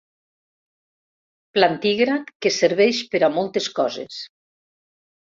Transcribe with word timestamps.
Plantígrad 1.57 2.31
que 2.45 2.51
serveix 2.55 3.01
per 3.11 3.21
a 3.27 3.29
moltes 3.35 3.67
coses. 3.81 4.17